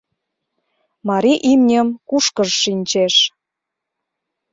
[1.07, 3.15] Марий имньым кушкыж шинчеш.